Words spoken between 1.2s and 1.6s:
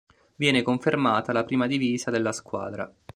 la